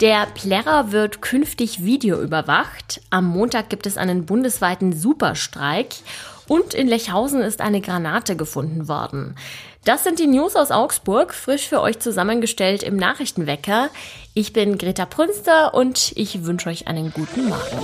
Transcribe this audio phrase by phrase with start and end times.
[0.00, 3.02] Der Plärrer wird künftig videoüberwacht.
[3.10, 5.88] Am Montag gibt es einen bundesweiten Superstreik
[6.48, 9.36] und in Lechhausen ist eine Granate gefunden worden.
[9.84, 13.90] Das sind die News aus Augsburg, frisch für euch zusammengestellt im Nachrichtenwecker.
[14.32, 17.78] Ich bin Greta Prünster und ich wünsche euch einen guten Morgen.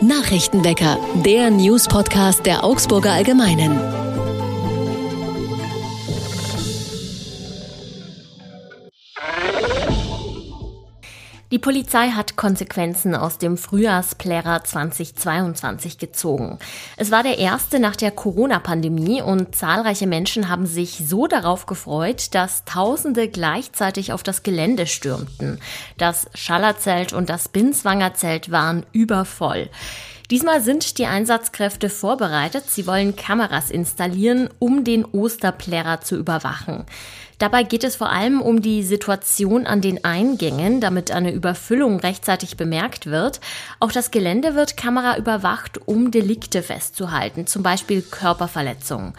[0.00, 3.99] Nachrichtenwecker, der News-Podcast der Augsburger Allgemeinen.
[11.52, 16.60] Die Polizei hat Konsequenzen aus dem Frühjahrsplärrer 2022 gezogen.
[16.96, 22.36] Es war der erste nach der Corona-Pandemie und zahlreiche Menschen haben sich so darauf gefreut,
[22.36, 25.58] dass Tausende gleichzeitig auf das Gelände stürmten.
[25.98, 29.70] Das Schallerzelt und das Binswanger Zelt waren übervoll.
[30.30, 32.70] Diesmal sind die Einsatzkräfte vorbereitet.
[32.70, 36.84] Sie wollen Kameras installieren, um den Osterplärrer zu überwachen.
[37.40, 42.56] Dabei geht es vor allem um die Situation an den Eingängen, damit eine Überfüllung rechtzeitig
[42.56, 43.40] bemerkt wird.
[43.80, 49.14] Auch das Gelände wird Kamera überwacht, um Delikte festzuhalten, zum Beispiel Körperverletzungen.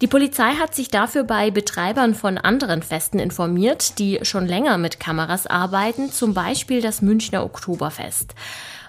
[0.00, 5.00] Die Polizei hat sich dafür bei Betreibern von anderen Festen informiert, die schon länger mit
[5.00, 8.34] Kameras arbeiten, zum Beispiel das Münchner Oktoberfest.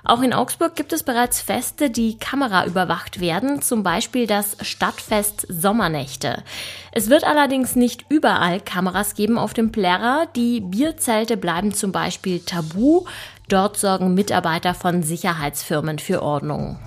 [0.05, 6.43] Auch in Augsburg gibt es bereits Feste, die kameraüberwacht werden, zum Beispiel das Stadtfest Sommernächte.
[6.91, 10.27] Es wird allerdings nicht überall Kameras geben auf dem Plärrer.
[10.35, 13.05] Die Bierzelte bleiben zum Beispiel tabu.
[13.47, 16.79] Dort sorgen Mitarbeiter von Sicherheitsfirmen für Ordnung.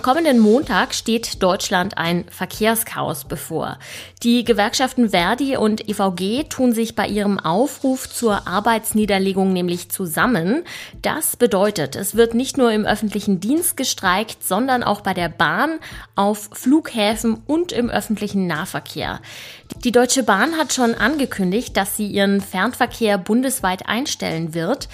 [0.00, 3.78] Am kommenden Montag steht Deutschland ein Verkehrschaos bevor.
[4.22, 10.64] Die Gewerkschaften Verdi und EVG tun sich bei ihrem Aufruf zur Arbeitsniederlegung nämlich zusammen.
[11.02, 15.78] Das bedeutet, es wird nicht nur im öffentlichen Dienst gestreikt, sondern auch bei der Bahn,
[16.14, 19.20] auf Flughäfen und im öffentlichen Nahverkehr.
[19.84, 24.88] Die Deutsche Bahn hat schon angekündigt, dass sie ihren Fernverkehr bundesweit einstellen wird.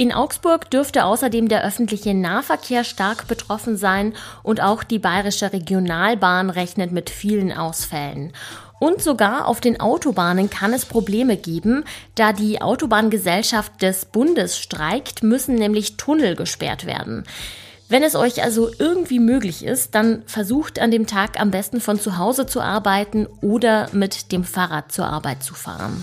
[0.00, 6.48] In Augsburg dürfte außerdem der öffentliche Nahverkehr stark betroffen sein und auch die bayerische Regionalbahn
[6.48, 8.32] rechnet mit vielen Ausfällen.
[8.78, 11.84] Und sogar auf den Autobahnen kann es Probleme geben.
[12.14, 17.24] Da die Autobahngesellschaft des Bundes streikt, müssen nämlich Tunnel gesperrt werden.
[17.90, 22.00] Wenn es euch also irgendwie möglich ist, dann versucht an dem Tag am besten von
[22.00, 26.02] zu Hause zu arbeiten oder mit dem Fahrrad zur Arbeit zu fahren.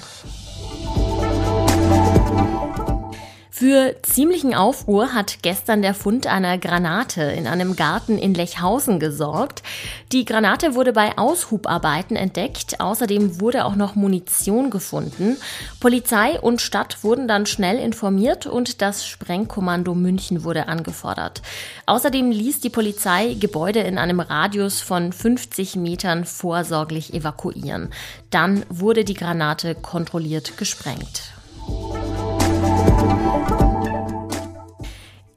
[3.59, 9.63] Für ziemlichen Aufruhr hat gestern der Fund einer Granate in einem Garten in Lechhausen gesorgt.
[10.11, 12.79] Die Granate wurde bei Aushubarbeiten entdeckt.
[12.79, 15.37] Außerdem wurde auch noch Munition gefunden.
[15.79, 21.41] Polizei und Stadt wurden dann schnell informiert und das Sprengkommando München wurde angefordert.
[21.87, 27.89] Außerdem ließ die Polizei Gebäude in einem Radius von 50 Metern vorsorglich evakuieren.
[28.29, 31.33] Dann wurde die Granate kontrolliert gesprengt.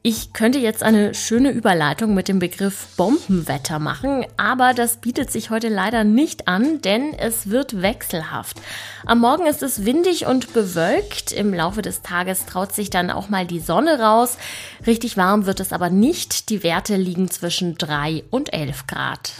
[0.03, 5.51] Ich könnte jetzt eine schöne Überleitung mit dem Begriff Bombenwetter machen, aber das bietet sich
[5.51, 8.57] heute leider nicht an, denn es wird wechselhaft.
[9.05, 13.29] Am Morgen ist es windig und bewölkt, im Laufe des Tages traut sich dann auch
[13.29, 14.39] mal die Sonne raus.
[14.87, 19.33] Richtig warm wird es aber nicht, die Werte liegen zwischen 3 und 11 Grad.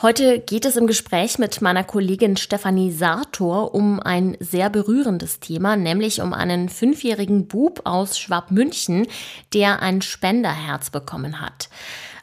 [0.00, 5.74] Heute geht es im Gespräch mit meiner Kollegin Stefanie Sartor um ein sehr berührendes Thema,
[5.74, 9.08] nämlich um einen fünfjährigen Bub aus Schwabmünchen,
[9.54, 11.68] der ein Spenderherz bekommen hat.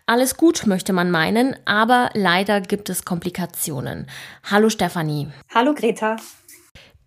[0.06, 4.08] Alles gut, möchte man meinen, aber leider gibt es Komplikationen.
[4.50, 5.28] Hallo Stefanie.
[5.53, 6.16] Hallo Greta.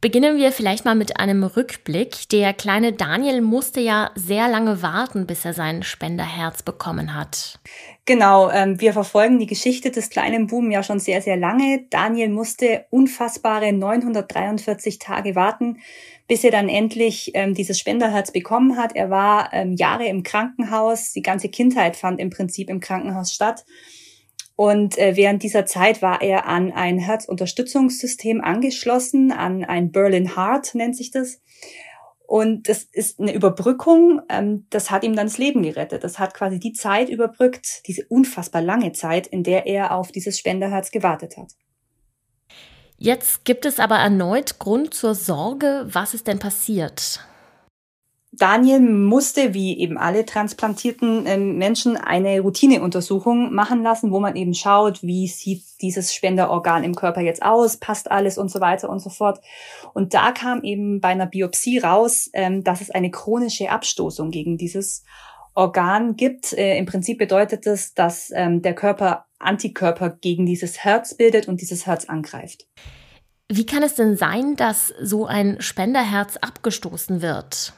[0.00, 2.28] Beginnen wir vielleicht mal mit einem Rückblick.
[2.28, 7.58] Der kleine Daniel musste ja sehr lange warten, bis er sein Spenderherz bekommen hat.
[8.04, 11.84] Genau, ähm, wir verfolgen die Geschichte des kleinen Buben ja schon sehr, sehr lange.
[11.90, 15.80] Daniel musste unfassbare 943 Tage warten,
[16.28, 18.94] bis er dann endlich ähm, dieses Spenderherz bekommen hat.
[18.94, 21.12] Er war ähm, Jahre im Krankenhaus.
[21.12, 23.64] Die ganze Kindheit fand im Prinzip im Krankenhaus statt.
[24.58, 30.74] Und äh, während dieser Zeit war er an ein Herzunterstützungssystem angeschlossen, an ein Berlin Heart
[30.74, 31.40] nennt sich das.
[32.26, 36.02] Und das ist eine Überbrückung, ähm, das hat ihm dann das Leben gerettet.
[36.02, 40.36] Das hat quasi die Zeit überbrückt, diese unfassbar lange Zeit, in der er auf dieses
[40.36, 41.52] Spenderherz gewartet hat.
[42.96, 45.86] Jetzt gibt es aber erneut Grund zur Sorge.
[45.88, 47.20] Was ist denn passiert?
[48.38, 54.54] Daniel musste, wie eben alle transplantierten ähm, Menschen, eine Routineuntersuchung machen lassen, wo man eben
[54.54, 59.00] schaut, wie sieht dieses Spenderorgan im Körper jetzt aus, passt alles und so weiter und
[59.00, 59.40] so fort.
[59.94, 64.56] Und da kam eben bei einer Biopsie raus, ähm, dass es eine chronische Abstoßung gegen
[64.56, 65.04] dieses
[65.54, 66.52] Organ gibt.
[66.52, 71.60] Äh, Im Prinzip bedeutet das, dass ähm, der Körper Antikörper gegen dieses Herz bildet und
[71.60, 72.66] dieses Herz angreift.
[73.50, 77.72] Wie kann es denn sein, dass so ein Spenderherz abgestoßen wird?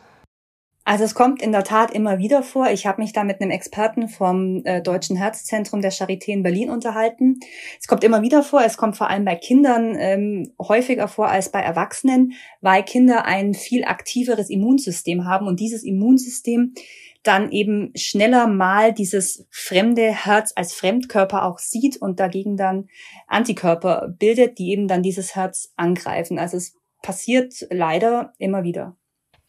[0.91, 2.69] Also es kommt in der Tat immer wieder vor.
[2.69, 6.69] Ich habe mich da mit einem Experten vom äh, Deutschen Herzzentrum der Charité in Berlin
[6.69, 7.39] unterhalten.
[7.81, 8.65] Es kommt immer wieder vor.
[8.65, 13.55] Es kommt vor allem bei Kindern ähm, häufiger vor als bei Erwachsenen, weil Kinder ein
[13.55, 16.75] viel aktiveres Immunsystem haben und dieses Immunsystem
[17.23, 22.89] dann eben schneller mal dieses fremde Herz als Fremdkörper auch sieht und dagegen dann
[23.29, 26.41] Antikörper bildet, die eben dann dieses Herz angreifen.
[26.41, 28.97] Also es passiert leider immer wieder.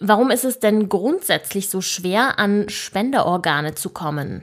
[0.04, 4.42] Warum ist es denn grundsätzlich so schwer, an Spenderorgane zu kommen?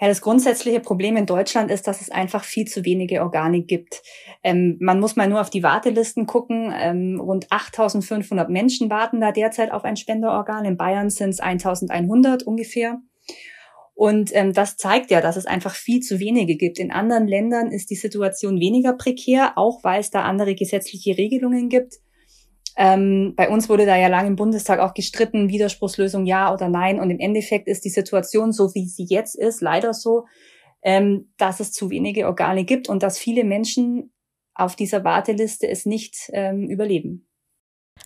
[0.00, 4.02] Ja, das grundsätzliche Problem in Deutschland ist, dass es einfach viel zu wenige Organe gibt.
[4.42, 6.74] Ähm, man muss mal nur auf die Wartelisten gucken.
[6.76, 10.64] Ähm, rund 8.500 Menschen warten da derzeit auf ein Spenderorgan.
[10.64, 12.98] In Bayern sind es 1.100 ungefähr.
[13.94, 16.80] Und ähm, das zeigt ja, dass es einfach viel zu wenige gibt.
[16.80, 21.68] In anderen Ländern ist die Situation weniger prekär, auch weil es da andere gesetzliche Regelungen
[21.68, 21.98] gibt.
[22.80, 27.00] Ähm, bei uns wurde da ja lange im Bundestag auch gestritten, Widerspruchslösung ja oder nein.
[27.00, 30.26] Und im Endeffekt ist die Situation, so wie sie jetzt ist, leider so,
[30.82, 34.12] ähm, dass es zu wenige Organe gibt und dass viele Menschen
[34.54, 37.28] auf dieser Warteliste es nicht ähm, überleben.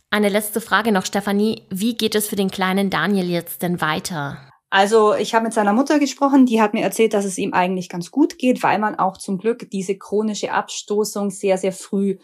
[0.09, 1.67] Eine letzte Frage noch, Stefanie.
[1.71, 4.39] Wie geht es für den kleinen Daniel jetzt denn weiter?
[4.71, 7.91] Also ich habe mit seiner Mutter gesprochen, die hat mir erzählt, dass es ihm eigentlich
[7.91, 12.17] ganz gut geht, weil man auch zum Glück diese chronische Abstoßung sehr, sehr früh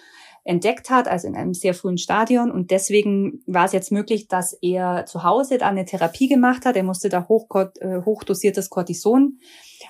[0.49, 2.51] entdeckt hat, also in einem sehr frühen Stadion.
[2.51, 6.75] Und deswegen war es jetzt möglich, dass er zu Hause dann eine Therapie gemacht hat.
[6.75, 9.41] Er musste da äh, hochdosiertes Cortison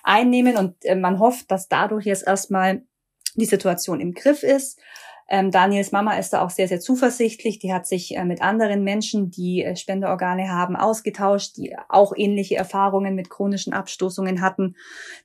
[0.03, 2.83] einnehmen und äh, man hofft, dass dadurch jetzt erstmal
[3.37, 4.81] die Situation im Griff ist.
[5.31, 7.59] Ähm, Daniels Mama ist da auch sehr, sehr zuversichtlich.
[7.59, 12.57] Die hat sich äh, mit anderen Menschen, die äh, Spenderorgane haben, ausgetauscht, die auch ähnliche
[12.57, 14.75] Erfahrungen mit chronischen Abstoßungen hatten,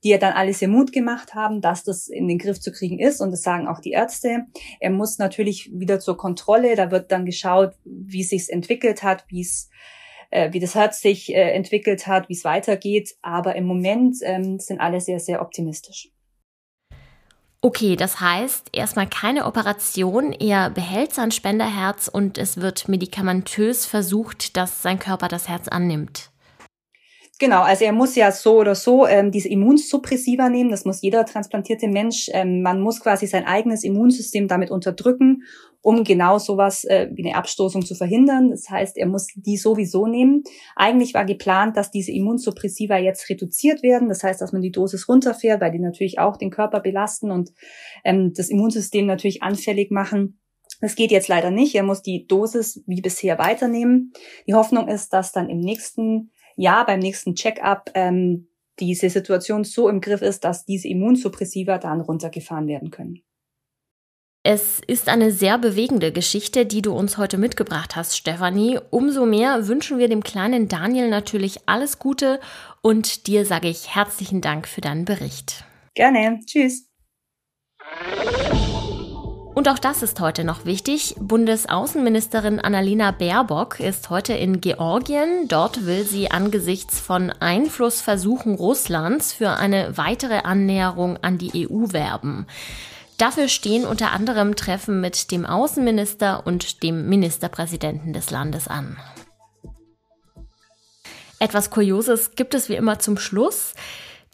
[0.03, 2.99] die ihr dann alles sehr Mut gemacht haben, dass das in den Griff zu kriegen
[2.99, 3.21] ist.
[3.21, 4.45] Und das sagen auch die Ärzte.
[4.81, 6.75] Er muss natürlich wieder zur Kontrolle.
[6.75, 9.69] Da wird dann geschaut, wie es sich entwickelt hat, wie es
[10.31, 13.15] äh, wie das Herz sich äh, entwickelt hat, wie es weitergeht.
[13.21, 16.12] Aber im Moment ähm, sind alle sehr, sehr optimistisch.
[17.65, 24.57] Okay, das heißt erstmal keine Operation, er behält sein Spenderherz und es wird medikamentös versucht,
[24.57, 26.29] dass sein Körper das Herz annimmt.
[27.39, 31.25] Genau, also er muss ja so oder so ähm, diese Immunsuppressiva nehmen, das muss jeder
[31.25, 32.29] transplantierte Mensch.
[32.33, 35.43] Ähm, man muss quasi sein eigenes Immunsystem damit unterdrücken
[35.83, 38.49] um genau sowas äh, wie eine Abstoßung zu verhindern.
[38.49, 40.43] Das heißt, er muss die sowieso nehmen.
[40.75, 44.07] Eigentlich war geplant, dass diese Immunsuppressiva jetzt reduziert werden.
[44.07, 47.51] Das heißt, dass man die Dosis runterfährt, weil die natürlich auch den Körper belasten und
[48.05, 50.39] ähm, das Immunsystem natürlich anfällig machen.
[50.79, 51.75] Das geht jetzt leider nicht.
[51.75, 54.13] Er muss die Dosis wie bisher weiternehmen.
[54.47, 58.47] Die Hoffnung ist, dass dann im nächsten Jahr, beim nächsten Check-up, ähm,
[58.79, 63.21] diese Situation so im Griff ist, dass diese Immunsuppressiva dann runtergefahren werden können.
[64.45, 68.77] Es ist eine sehr bewegende Geschichte, die du uns heute mitgebracht hast, Stefanie.
[68.89, 72.41] Umso mehr wünschen wir dem kleinen Daniel natürlich alles Gute
[72.81, 75.63] und dir sage ich herzlichen Dank für deinen Bericht.
[75.93, 76.41] Gerne.
[76.45, 76.89] Tschüss.
[79.55, 81.15] Und auch das ist heute noch wichtig.
[81.21, 85.47] Bundesaußenministerin Annalena Baerbock ist heute in Georgien.
[85.47, 92.45] Dort will sie angesichts von Einflussversuchen Russlands für eine weitere Annäherung an die EU werben.
[93.17, 98.97] Dafür stehen unter anderem Treffen mit dem Außenminister und dem Ministerpräsidenten des Landes an.
[101.39, 103.73] Etwas Kurioses gibt es wie immer zum Schluss.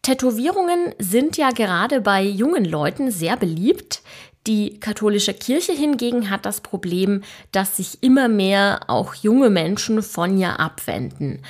[0.02, 4.02] Tätowierungen sind ja gerade bei jungen Leuten sehr beliebt.
[4.48, 10.38] Die katholische Kirche hingegen hat das Problem, dass sich immer mehr auch junge Menschen von
[10.38, 11.42] ihr abwenden.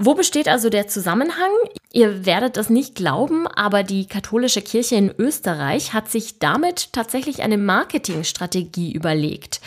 [0.00, 1.50] Wo besteht also der Zusammenhang?
[1.92, 7.42] Ihr werdet es nicht glauben, aber die katholische Kirche in Österreich hat sich damit tatsächlich
[7.42, 9.60] eine Marketingstrategie überlegt.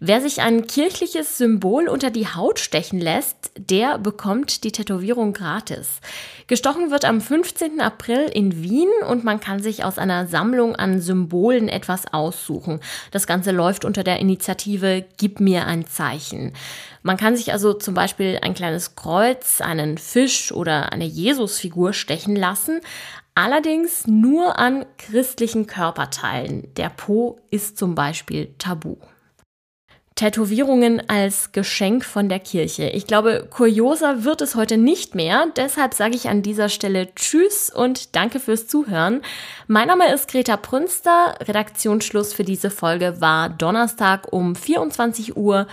[0.00, 6.00] Wer sich ein kirchliches Symbol unter die Haut stechen lässt, der bekommt die Tätowierung gratis.
[6.46, 7.80] Gestochen wird am 15.
[7.80, 12.80] April in Wien und man kann sich aus einer Sammlung an Symbolen etwas aussuchen.
[13.12, 16.52] Das Ganze läuft unter der Initiative Gib mir ein Zeichen.
[17.02, 22.36] Man kann sich also zum Beispiel ein kleines Kreuz, einen Fisch oder eine Jesusfigur stechen
[22.36, 22.80] lassen,
[23.34, 26.72] allerdings nur an christlichen Körperteilen.
[26.74, 28.96] Der Po ist zum Beispiel tabu.
[30.14, 32.84] Tätowierungen als Geschenk von der Kirche.
[32.90, 35.46] Ich glaube, kurioser wird es heute nicht mehr.
[35.56, 39.22] Deshalb sage ich an dieser Stelle Tschüss und danke fürs Zuhören.
[39.66, 41.34] Mein Name ist Greta Prünster.
[41.40, 45.66] Redaktionsschluss für diese Folge war Donnerstag um 24 Uhr.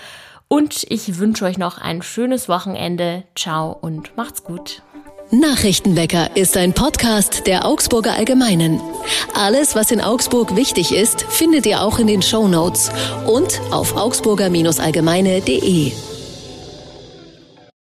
[0.51, 3.23] Und ich wünsche euch noch ein schönes Wochenende.
[3.37, 4.81] Ciao und macht's gut.
[5.31, 8.81] Nachrichtenwecker ist ein Podcast der Augsburger Allgemeinen.
[9.33, 12.91] Alles, was in Augsburg wichtig ist, findet ihr auch in den Show Notes
[13.27, 15.93] und auf augsburger-allgemeine.de.